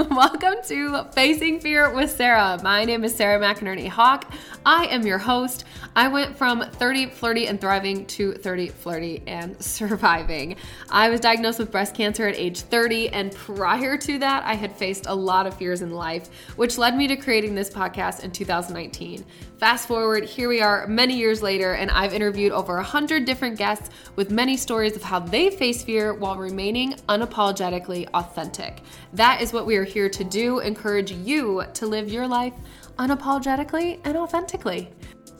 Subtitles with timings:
[0.10, 2.58] Welcome to Facing Fear with Sarah.
[2.62, 4.32] My name is Sarah McInerney Hawk.
[4.64, 5.64] I am your host.
[5.94, 10.56] I went from 30, flirty, and thriving to 30, flirty, and surviving.
[10.88, 14.74] I was diagnosed with breast cancer at age 30, and prior to that, I had
[14.74, 18.30] faced a lot of fears in life, which led me to creating this podcast in
[18.30, 19.26] 2019.
[19.60, 23.90] Fast forward, here we are many years later, and I've interviewed over 100 different guests
[24.16, 28.80] with many stories of how they face fear while remaining unapologetically authentic.
[29.12, 32.54] That is what we are here to do encourage you to live your life
[32.98, 34.88] unapologetically and authentically.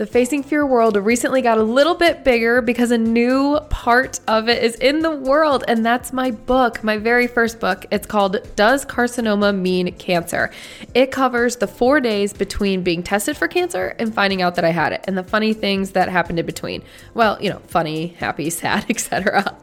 [0.00, 4.48] The Facing Fear world recently got a little bit bigger because a new part of
[4.48, 7.84] it is in the world, and that's my book, my very first book.
[7.90, 10.52] It's called Does Carcinoma Mean Cancer?
[10.94, 14.70] It covers the four days between being tested for cancer and finding out that I
[14.70, 16.82] had it, and the funny things that happened in between.
[17.12, 19.54] Well, you know, funny, happy, sad, etc.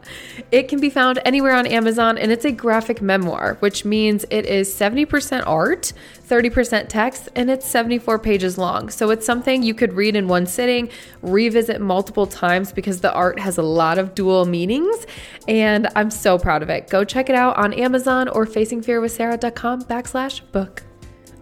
[0.52, 4.46] It can be found anywhere on Amazon, and it's a graphic memoir, which means it
[4.46, 5.92] is 70% art,
[6.28, 8.90] 30% text, and it's 74 pages long.
[8.90, 10.90] So it's something you could read in one sitting,
[11.22, 15.06] revisit multiple times because the art has a lot of dual meanings.
[15.46, 16.90] And I'm so proud of it.
[16.90, 20.82] Go check it out on Amazon or facingfearwithsarah.com backslash book.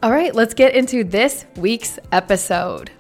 [0.02, 2.90] All right, let's get into this week's episode.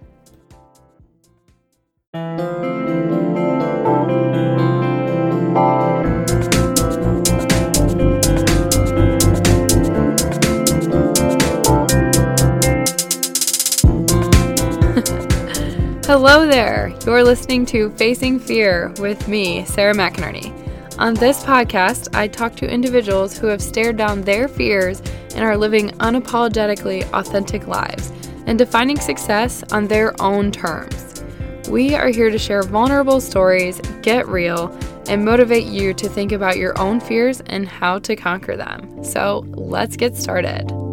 [16.18, 16.94] Hello there.
[17.04, 20.50] You're listening to Facing Fear with me, Sarah McInerney.
[20.98, 25.02] On this podcast, I talk to individuals who have stared down their fears
[25.34, 28.10] and are living unapologetically authentic lives
[28.46, 31.22] and defining success on their own terms.
[31.68, 34.74] We are here to share vulnerable stories, get real,
[35.10, 39.04] and motivate you to think about your own fears and how to conquer them.
[39.04, 40.85] So let's get started.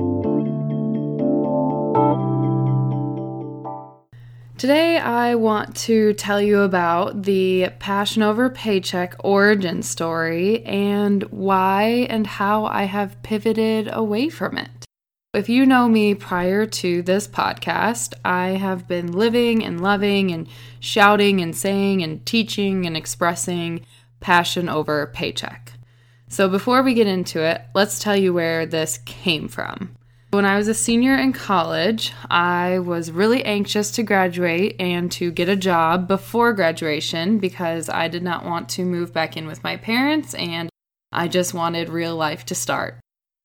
[4.64, 12.08] Today, I want to tell you about the Passion Over Paycheck origin story and why
[12.10, 14.86] and how I have pivoted away from it.
[15.34, 20.48] If you know me prior to this podcast, I have been living and loving and
[20.80, 23.86] shouting and saying and teaching and expressing
[24.22, 25.74] passion over paycheck.
[26.30, 29.98] So, before we get into it, let's tell you where this came from.
[30.34, 35.32] When I was a senior in college, I was really anxious to graduate and to
[35.32, 39.64] get a job before graduation because I did not want to move back in with
[39.64, 40.72] my parents and
[41.12, 43.00] I just wanted real life to start.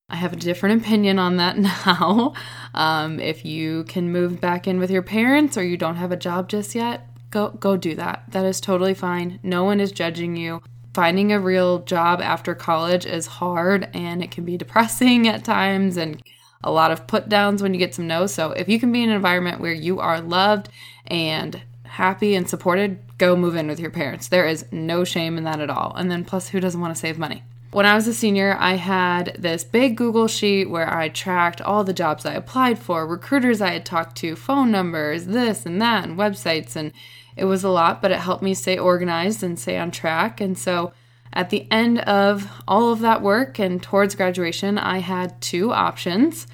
[0.09, 2.33] I have a different opinion on that now.
[2.73, 6.17] Um, if you can move back in with your parents or you don't have a
[6.17, 8.25] job just yet, go go do that.
[8.31, 9.41] That is totally fine.
[9.43, 10.63] No one is judging you.
[10.95, 15.99] Finding a real job after college is hard and it can be depressing at times
[15.99, 16.23] and
[16.63, 18.35] a lot of put downs when you get some no's.
[18.35, 20.69] So if you can be in an environment where you are loved
[21.07, 24.29] and happy and supported, go move in with your parents.
[24.29, 25.95] There is no shame in that at all.
[25.97, 27.43] And then plus, who doesn't want to save money?
[27.71, 31.85] When I was a senior, I had this big Google sheet where I tracked all
[31.85, 36.05] the jobs I applied for, recruiters I had talked to, phone numbers, this and that,
[36.05, 36.77] and websites.
[36.77, 36.93] And
[37.37, 40.41] it was a lot, but it helped me stay organized and stay on track.
[40.41, 40.93] And so
[41.33, 46.47] at the end of all of that work and towards graduation, I had two options.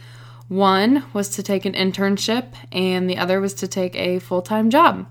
[0.48, 4.70] One was to take an internship, and the other was to take a full time
[4.70, 5.06] job.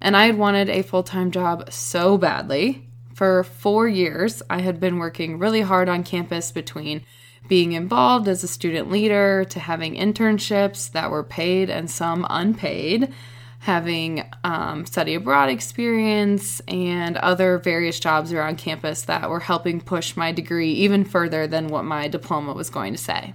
[0.00, 2.88] And I had wanted a full time job so badly.
[3.14, 7.02] For four years, I had been working really hard on campus between
[7.48, 13.12] being involved as a student leader to having internships that were paid and some unpaid
[13.58, 20.16] having um, study abroad experience and other various jobs around campus that were helping push
[20.16, 23.34] my degree even further than what my diploma was going to say.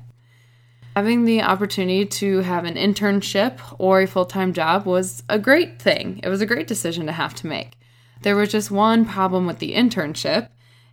[0.96, 5.82] Having the opportunity to have an internship or a full time job was a great
[5.82, 6.20] thing.
[6.24, 7.78] It was a great decision to have to make.
[8.22, 10.50] There was just one problem with the internship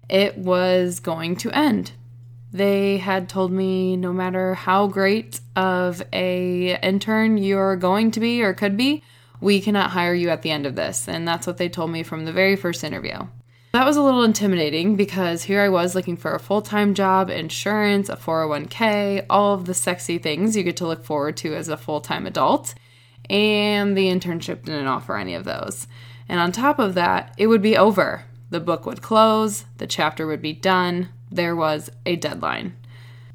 [0.08, 1.92] it was going to end.
[2.52, 8.42] They had told me no matter how great of a intern you're going to be
[8.42, 9.02] or could be,
[9.40, 11.08] we cannot hire you at the end of this.
[11.08, 13.26] And that's what they told me from the very first interview.
[13.72, 17.28] That was a little intimidating because here I was looking for a full time job,
[17.28, 21.68] insurance, a 401k, all of the sexy things you get to look forward to as
[21.68, 22.74] a full time adult.
[23.28, 25.86] And the internship didn't offer any of those.
[26.28, 28.24] And on top of that, it would be over.
[28.50, 32.74] The book would close, the chapter would be done, there was a deadline.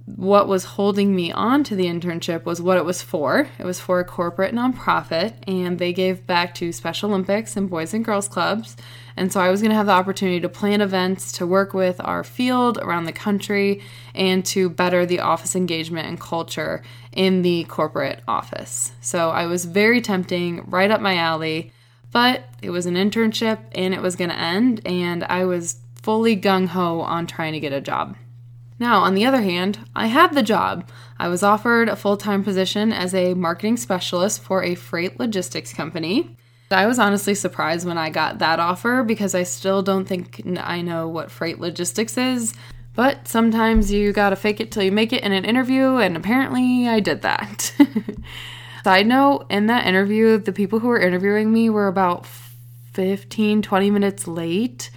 [0.06, 3.48] What was holding me on to the internship was what it was for.
[3.58, 7.94] It was for a corporate nonprofit, and they gave back to Special Olympics and Boys
[7.94, 8.76] and Girls Clubs.
[9.16, 12.02] And so I was going to have the opportunity to plan events, to work with
[12.04, 13.82] our field around the country,
[14.14, 16.84] and to better the office engagement and culture
[17.14, 18.92] in the corporate office.
[19.00, 21.72] So I was very tempting, right up my alley,
[22.12, 26.36] but it was an internship and it was going to end, and I was fully
[26.36, 28.18] gung ho on trying to get a job.
[28.84, 30.90] Now, on the other hand, I had the job.
[31.18, 35.74] I was offered a full time position as a marketing specialist for a freight logistics
[35.74, 36.36] company.
[36.70, 40.82] I was honestly surprised when I got that offer because I still don't think I
[40.82, 42.54] know what freight logistics is.
[42.94, 46.86] But sometimes you gotta fake it till you make it in an interview, and apparently
[46.86, 47.74] I did that.
[48.84, 52.26] Side note, in that interview, the people who were interviewing me were about
[52.92, 54.92] 15, 20 minutes late,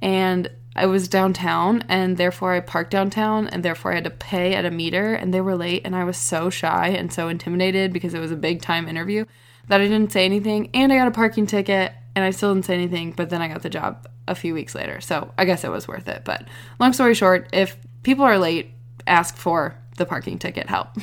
[0.00, 4.54] and I was downtown and therefore I parked downtown and therefore I had to pay
[4.54, 7.92] at a meter and they were late and I was so shy and so intimidated
[7.92, 9.26] because it was a big time interview
[9.68, 12.66] that I didn't say anything and I got a parking ticket and I still didn't
[12.66, 15.00] say anything but then I got the job a few weeks later.
[15.00, 16.22] So I guess it was worth it.
[16.24, 16.46] But
[16.80, 18.70] long story short, if people are late,
[19.06, 20.88] ask for the parking ticket help.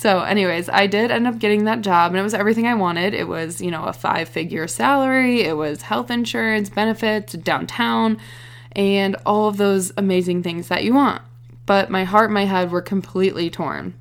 [0.00, 3.12] So, anyways, I did end up getting that job and it was everything I wanted.
[3.12, 8.16] It was, you know, a five figure salary, it was health insurance, benefits, downtown,
[8.72, 11.22] and all of those amazing things that you want.
[11.66, 13.94] But my heart and my head were completely torn.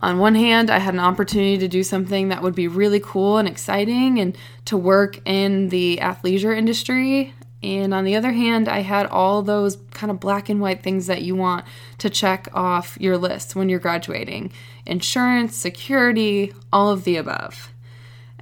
[0.00, 3.38] On one hand, I had an opportunity to do something that would be really cool
[3.38, 4.36] and exciting and
[4.66, 7.32] to work in the athleisure industry.
[7.62, 11.06] And on the other hand, I had all those kind of black and white things
[11.06, 11.64] that you want
[11.98, 14.52] to check off your list when you're graduating
[14.84, 17.73] insurance, security, all of the above.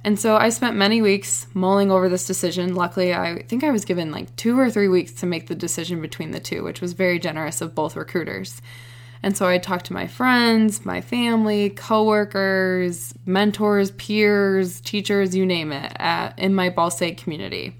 [0.05, 2.75] And so I spent many weeks mulling over this decision.
[2.75, 6.01] Luckily, I think I was given like two or three weeks to make the decision
[6.01, 8.61] between the two, which was very generous of both recruiters.
[9.23, 15.71] And so I talked to my friends, my family, coworkers, mentors, peers, teachers, you name
[15.71, 17.77] it, at, in my Ball State community.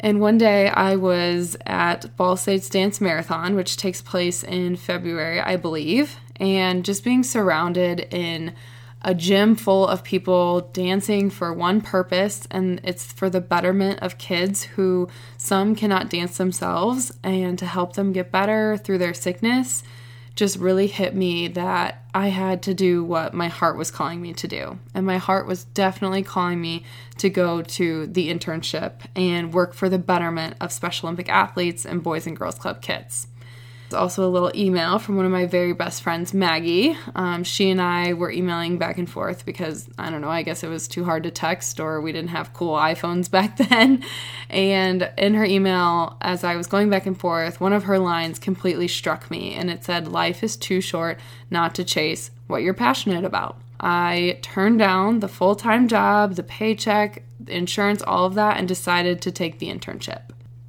[0.00, 5.40] And one day I was at Ball State's Dance Marathon, which takes place in February,
[5.40, 8.52] I believe, and just being surrounded in
[9.02, 14.18] a gym full of people dancing for one purpose, and it's for the betterment of
[14.18, 19.82] kids who some cannot dance themselves and to help them get better through their sickness
[20.34, 24.32] just really hit me that I had to do what my heart was calling me
[24.34, 24.78] to do.
[24.94, 26.84] And my heart was definitely calling me
[27.18, 32.02] to go to the internship and work for the betterment of Special Olympic athletes and
[32.02, 33.26] Boys and Girls Club kids
[33.92, 36.96] also a little email from one of my very best friends, Maggie.
[37.14, 40.62] Um, she and I were emailing back and forth because I don't know, I guess
[40.62, 44.04] it was too hard to text or we didn't have cool iPhones back then.
[44.48, 48.38] And in her email, as I was going back and forth, one of her lines
[48.38, 51.18] completely struck me and it said, Life is too short
[51.50, 53.58] not to chase what you're passionate about.
[53.80, 58.68] I turned down the full time job, the paycheck, the insurance, all of that, and
[58.68, 60.22] decided to take the internship.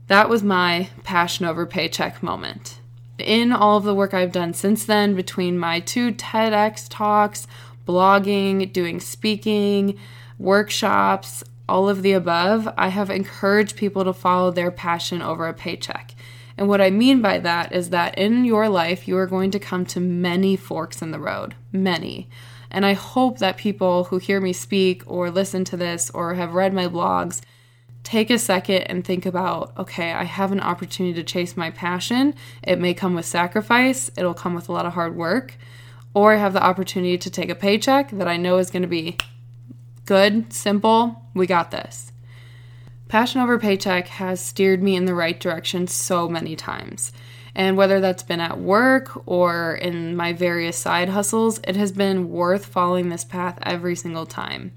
[0.08, 2.80] That was my passion over paycheck moment
[3.18, 7.48] in all of the work I've done since then, between my two TEDx talks,
[7.88, 9.98] blogging, doing speaking,
[10.40, 15.54] workshops, all of the above, I have encouraged people to follow their passion over a
[15.54, 16.14] paycheck.
[16.58, 19.60] And what I mean by that is that in your life, you are going to
[19.60, 22.30] come to many forks in the road, many.
[22.70, 26.54] And I hope that people who hear me speak or listen to this or have
[26.54, 27.42] read my blogs
[28.04, 32.36] take a second and think about okay, I have an opportunity to chase my passion.
[32.62, 35.58] It may come with sacrifice, it'll come with a lot of hard work,
[36.14, 38.88] or I have the opportunity to take a paycheck that I know is going to
[38.88, 39.18] be
[40.06, 41.22] good, simple.
[41.34, 42.12] We got this.
[43.08, 47.12] Passion over paycheck has steered me in the right direction so many times.
[47.56, 52.30] And whether that's been at work or in my various side hustles, it has been
[52.30, 54.72] worth following this path every single time.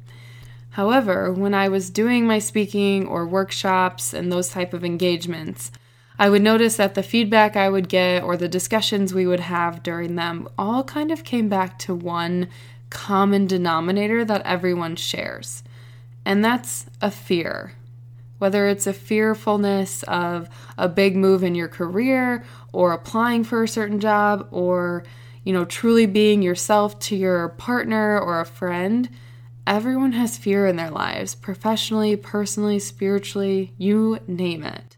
[0.76, 5.70] However, when I was doing my speaking or workshops and those type of engagements,
[6.18, 9.82] I would notice that the feedback I would get or the discussions we would have
[9.82, 12.48] during them all kind of came back to one
[12.90, 15.62] common denominator that everyone shares.
[16.26, 17.72] And that's a fear.
[18.36, 23.68] Whether it's a fearfulness of a big move in your career or applying for a
[23.68, 25.04] certain job or,
[25.42, 29.08] you know, truly being yourself to your partner or a friend,
[29.66, 34.96] Everyone has fear in their lives, professionally, personally, spiritually, you name it.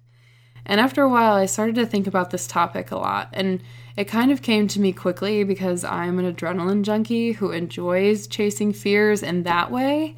[0.67, 3.63] And after a while, I started to think about this topic a lot, and
[3.97, 8.75] it kind of came to me quickly because I'm an adrenaline junkie who enjoys chasing
[8.75, 10.17] fears in that way.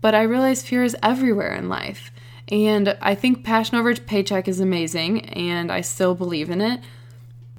[0.00, 2.10] But I realize fear is everywhere in life.
[2.48, 6.80] And I think passion over paycheck is amazing, and I still believe in it.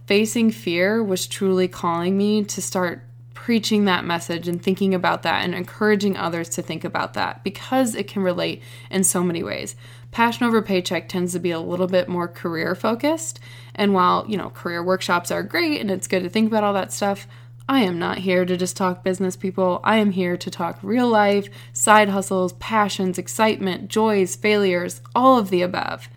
[0.07, 3.01] facing fear was truly calling me to start
[3.41, 7.95] preaching that message and thinking about that and encouraging others to think about that because
[7.95, 9.75] it can relate in so many ways.
[10.11, 13.39] Passion over paycheck tends to be a little bit more career focused.
[13.73, 16.75] And while, you know, career workshops are great and it's good to think about all
[16.75, 17.25] that stuff,
[17.67, 19.79] I am not here to just talk business, people.
[19.83, 25.49] I am here to talk real life, side hustles, passions, excitement, joys, failures, all of
[25.49, 26.09] the above.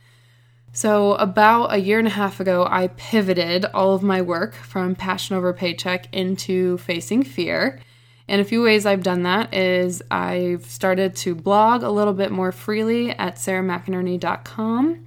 [0.76, 4.96] So, about a year and a half ago, I pivoted all of my work from
[4.96, 7.78] passion over paycheck into facing fear.
[8.26, 12.32] And a few ways I've done that is I've started to blog a little bit
[12.32, 15.06] more freely at sarahmcinerney.com.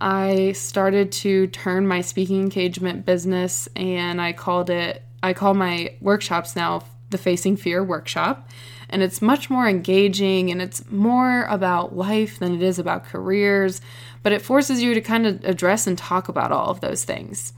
[0.00, 5.96] I started to turn my speaking engagement business and I called it, I call my
[6.00, 8.48] workshops now the Facing Fear Workshop.
[8.90, 13.80] And it's much more engaging and it's more about life than it is about careers
[14.22, 17.52] but it forces you to kind of address and talk about all of those things.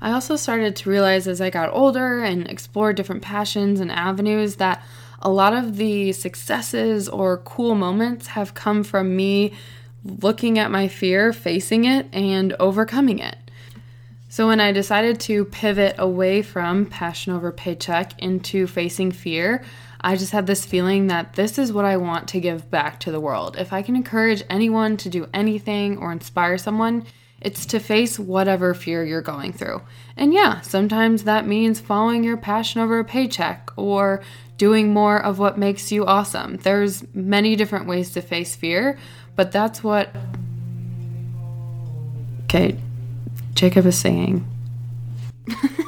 [0.00, 4.56] I also started to realize as I got older and explored different passions and avenues
[4.56, 4.82] that
[5.20, 9.54] a lot of the successes or cool moments have come from me
[10.04, 13.36] looking at my fear, facing it, and overcoming it.
[14.30, 19.64] So, when I decided to pivot away from passion over paycheck into facing fear,
[20.00, 23.10] I just had this feeling that this is what I want to give back to
[23.10, 23.56] the world.
[23.56, 27.04] If I can encourage anyone to do anything or inspire someone,
[27.40, 29.82] it's to face whatever fear you're going through.
[30.16, 34.22] And yeah, sometimes that means following your passion over a paycheck or
[34.56, 36.56] doing more of what makes you awesome.
[36.56, 38.98] There's many different ways to face fear,
[39.36, 40.14] but that's what
[42.44, 42.78] Okay,
[43.54, 44.46] Jacob is singing.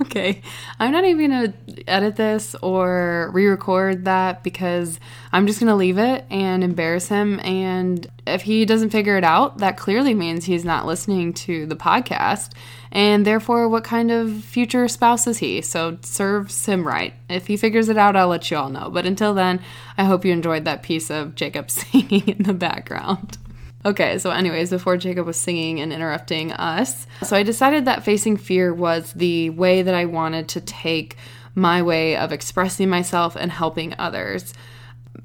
[0.00, 0.42] okay.
[0.78, 4.98] I'm not even going to edit this or re record that because
[5.32, 7.40] I'm just going to leave it and embarrass him.
[7.40, 11.76] And if he doesn't figure it out, that clearly means he's not listening to the
[11.76, 12.52] podcast.
[12.90, 15.62] And therefore, what kind of future spouse is he?
[15.62, 17.14] So serves him right.
[17.28, 18.90] If he figures it out, I'll let you all know.
[18.90, 19.60] But until then,
[19.96, 23.38] I hope you enjoyed that piece of Jacob singing in the background.
[23.84, 28.36] Okay, so, anyways, before Jacob was singing and interrupting us, so I decided that facing
[28.36, 31.16] fear was the way that I wanted to take
[31.56, 34.54] my way of expressing myself and helping others.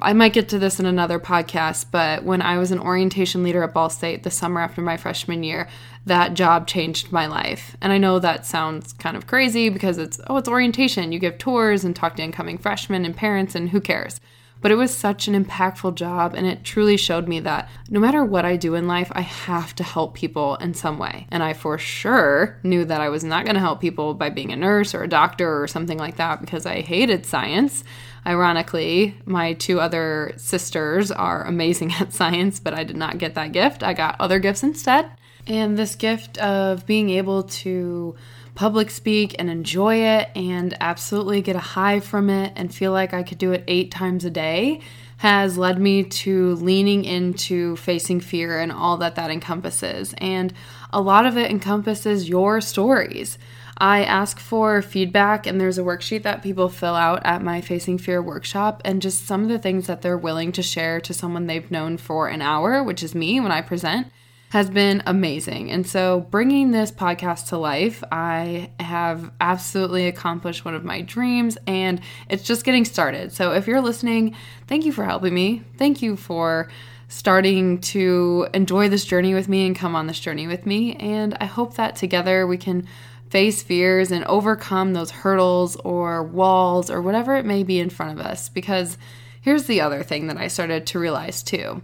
[0.02, 3.64] I might get to this in another podcast, but when I was an orientation leader
[3.64, 5.68] at Ball State the summer after my freshman year,
[6.06, 7.78] that job changed my life.
[7.80, 11.12] And I know that sounds kind of crazy because it's, oh, it's orientation.
[11.12, 14.20] You give tours and talk to incoming freshmen and parents, and who cares?
[14.62, 18.24] But it was such an impactful job, and it truly showed me that no matter
[18.24, 21.28] what I do in life, I have to help people in some way.
[21.30, 24.52] And I for sure knew that I was not going to help people by being
[24.52, 27.84] a nurse or a doctor or something like that because I hated science.
[28.26, 33.52] Ironically, my two other sisters are amazing at science, but I did not get that
[33.52, 33.84] gift.
[33.84, 35.10] I got other gifts instead.
[35.46, 38.16] And this gift of being able to
[38.58, 43.14] public speak and enjoy it and absolutely get a high from it and feel like
[43.14, 44.82] I could do it eight times a day
[45.18, 50.16] has led me to leaning into facing fear and all that that encompasses.
[50.18, 50.56] And
[50.92, 53.38] a lot of it encompasses your stories.
[53.78, 58.00] I ask for feedback, and there's a worksheet that people fill out at my Facing
[58.00, 61.46] Fear workshop, and just some of the things that they're willing to share to someone
[61.46, 64.08] they've known for an hour, which is me when I present
[64.50, 65.72] has been amazing.
[65.72, 71.58] And so, bringing this podcast to life, I have absolutely accomplished one of my dreams,
[71.68, 72.00] and
[72.30, 73.34] it's just getting started.
[73.34, 74.36] So, if you're listening,
[74.68, 75.64] thank you for helping me.
[75.78, 76.70] Thank you for
[77.10, 80.96] starting to enjoy this journey with me and come on this journey with me.
[80.96, 82.88] And I hope that together we can
[83.30, 88.18] face fears and overcome those hurdles or walls or whatever it may be in front
[88.18, 88.50] of us.
[88.50, 88.98] Because
[89.42, 91.82] here's the other thing that I started to realize too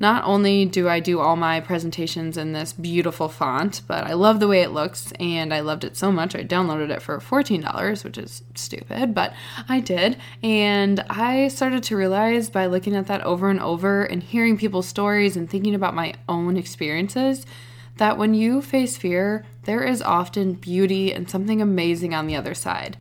[0.00, 4.38] not only do I do all my presentations in this beautiful font, but I love
[4.38, 8.04] the way it looks and I loved it so much I downloaded it for $14,
[8.04, 9.34] which is stupid, but
[9.68, 10.16] I did.
[10.42, 14.86] And I started to realize by looking at that over and over and hearing people's
[14.86, 17.44] stories and thinking about my own experiences
[17.96, 22.54] that when you face fear, there is often beauty and something amazing on the other
[22.54, 23.00] side.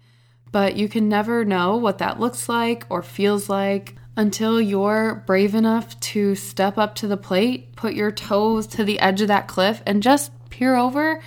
[0.52, 5.54] But you can never know what that looks like or feels like until you're brave
[5.56, 9.48] enough to step up to the plate, put your toes to the edge of that
[9.48, 11.22] cliff, and just peer over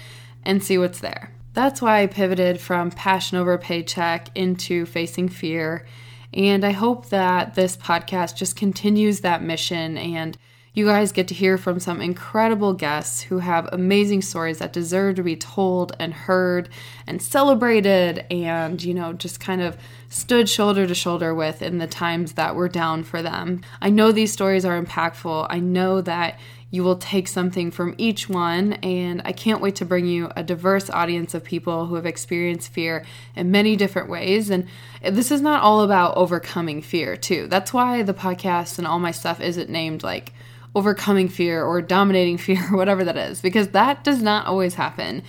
[0.44, 1.32] and see what's there.
[1.54, 5.86] That's why I pivoted from passion over paycheck into facing fear.
[6.34, 10.36] And I hope that this podcast just continues that mission and
[10.72, 15.16] you guys get to hear from some incredible guests who have amazing stories that deserve
[15.16, 16.68] to be told and heard
[17.06, 19.76] and celebrated and, you know, just kind of
[20.08, 23.62] stood shoulder to shoulder with in the times that were down for them.
[23.80, 25.46] I know these stories are impactful.
[25.50, 26.38] I know that
[26.70, 28.74] you will take something from each one.
[28.74, 32.72] And I can't wait to bring you a diverse audience of people who have experienced
[32.72, 34.50] fear in many different ways.
[34.50, 34.66] And
[35.02, 37.46] this is not all about overcoming fear, too.
[37.48, 40.32] That's why the podcast and all my stuff isn't named like
[40.74, 45.22] overcoming fear or dominating fear or whatever that is, because that does not always happen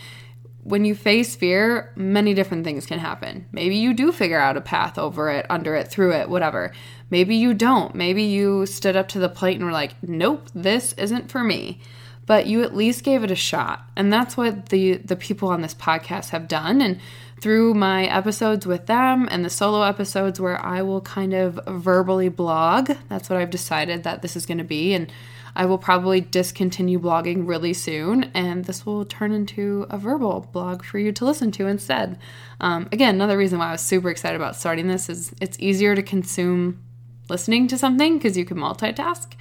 [0.63, 3.47] when you face fear, many different things can happen.
[3.51, 6.71] Maybe you do figure out a path over it, under it, through it, whatever.
[7.09, 7.95] Maybe you don't.
[7.95, 11.79] Maybe you stood up to the plate and were like, nope, this isn't for me.
[12.27, 13.83] But you at least gave it a shot.
[13.95, 16.79] And that's what the, the people on this podcast have done.
[16.79, 16.99] And
[17.41, 22.29] through my episodes with them and the solo episodes where I will kind of verbally
[22.29, 24.93] blog, that's what I've decided that this is going to be.
[24.93, 25.11] And
[25.55, 30.83] I will probably discontinue blogging really soon, and this will turn into a verbal blog
[30.83, 32.17] for you to listen to instead.
[32.61, 35.93] Um, again, another reason why I was super excited about starting this is it's easier
[35.95, 36.81] to consume
[37.27, 39.33] listening to something because you can multitask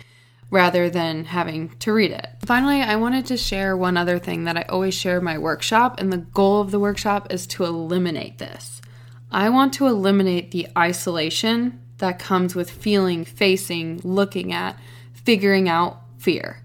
[0.50, 2.26] rather than having to read it.
[2.44, 6.00] Finally, I wanted to share one other thing that I always share in my workshop,
[6.00, 8.82] and the goal of the workshop is to eliminate this.
[9.30, 14.76] I want to eliminate the isolation that comes with feeling, facing, looking at,
[15.12, 16.62] figuring out fear.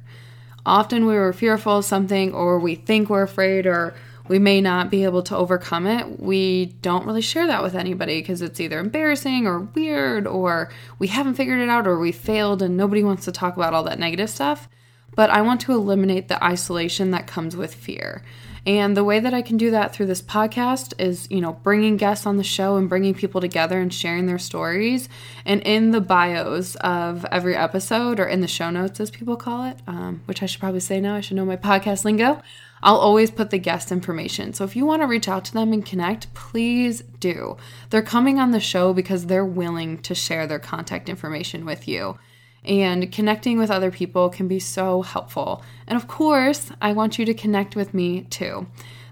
[0.66, 3.94] Often we were fearful of something, or we think we're afraid, or
[4.28, 6.20] we may not be able to overcome it.
[6.20, 11.08] We don't really share that with anybody because it's either embarrassing or weird, or we
[11.08, 14.00] haven't figured it out, or we failed and nobody wants to talk about all that
[14.00, 14.68] negative stuff.
[15.16, 18.24] But I want to eliminate the isolation that comes with fear.
[18.68, 21.98] And the way that I can do that through this podcast is, you know, bringing
[21.98, 25.08] guests on the show and bringing people together and sharing their stories.
[25.46, 29.70] And in the bios of every episode, or in the show notes, as people call
[29.70, 32.42] it, um, which I should probably say now, I should know my podcast lingo.
[32.86, 34.54] I'll always put the guest information.
[34.54, 37.58] So if you want to reach out to them and connect, please do.
[37.90, 42.20] They're coming on the show because they're willing to share their contact information with you
[42.64, 45.64] and connecting with other people can be so helpful.
[45.88, 48.68] And of course, I want you to connect with me too.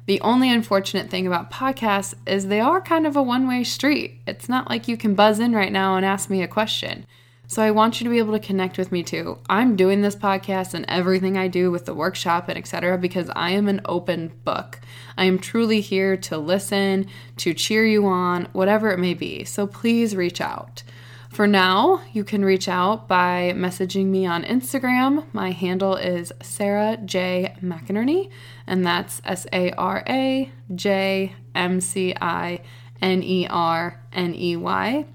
[0.05, 4.19] The only unfortunate thing about podcasts is they are kind of a one way street.
[4.27, 7.05] It's not like you can buzz in right now and ask me a question.
[7.53, 9.37] So I want you to be able to connect with me too.
[9.47, 13.51] I'm doing this podcast and everything I do with the workshop and etc because I
[13.51, 14.79] am an open book.
[15.19, 17.05] I am truly here to listen,
[17.37, 19.43] to cheer you on, whatever it may be.
[19.43, 20.81] So please reach out.
[21.29, 25.23] For now, you can reach out by messaging me on Instagram.
[25.31, 27.55] My handle is Sarah J.
[27.61, 28.31] McInerney,
[28.65, 32.61] and that's S A R A J M C I
[32.99, 35.05] N E R N E Y.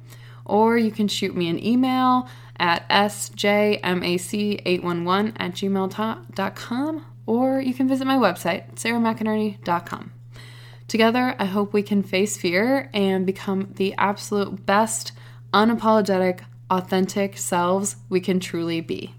[0.48, 2.26] Or you can shoot me an email
[2.58, 10.12] at sjmac811 at gmail.com, or you can visit my website, sarahmcinerney.com.
[10.88, 15.12] Together, I hope we can face fear and become the absolute best
[15.52, 19.14] unapologetic, authentic selves we can truly be.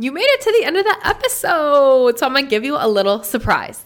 [0.00, 2.86] You made it to the end of the episode, so I'm gonna give you a
[2.86, 3.84] little surprise.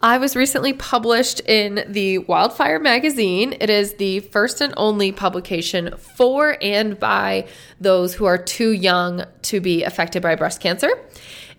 [0.00, 3.56] I was recently published in the Wildfire magazine.
[3.60, 7.48] It is the first and only publication for and by
[7.80, 10.90] those who are too young to be affected by breast cancer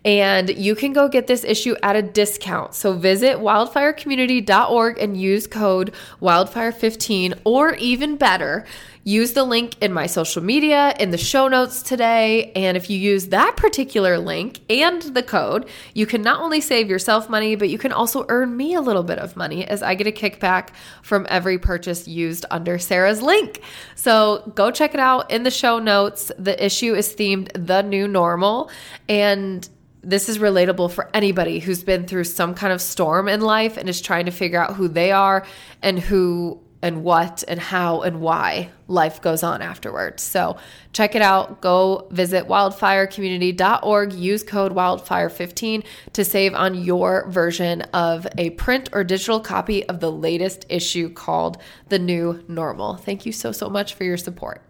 [0.06, 2.74] and you can go get this issue at a discount.
[2.74, 8.66] So visit wildfirecommunity.org and use code wildfire15 or even better,
[9.04, 12.52] use the link in my social media in the show notes today.
[12.56, 16.90] And if you use that particular link and the code, you can not only save
[16.90, 19.96] yourself money, but you can also earn me a little bit of money as I
[19.96, 20.70] get a kickback
[21.02, 23.62] from every purchase used under Sarah's link.
[23.96, 26.32] So go check it out in the show notes.
[26.38, 28.70] The issue is themed The New Normal.
[29.08, 29.68] And
[30.02, 33.90] this is relatable for anybody who's been through some kind of storm in life and
[33.90, 35.46] is trying to figure out who they are
[35.82, 40.24] and who and what and how and why life goes on afterwards.
[40.24, 40.58] So
[40.94, 41.62] check it out.
[41.62, 44.14] Go visit wildfirecommunity.org.
[44.14, 50.00] Use code wildfire15 to save on your version of a print or digital copy of
[50.00, 51.58] the latest issue called
[51.90, 52.96] The New Normal.
[52.96, 54.62] Thank you so, so much for your support.